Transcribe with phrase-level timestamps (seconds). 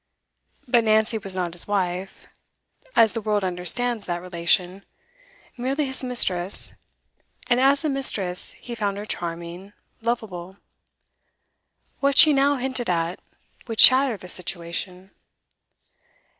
[0.67, 2.25] But Nancy was not his wife,
[2.95, 4.83] as the world understands that relation;
[5.57, 6.73] merely his mistress,
[7.45, 10.55] and as a mistress he found her charming, lovable.
[11.99, 13.19] What she now hinted at,
[13.67, 15.11] would shatter the situation.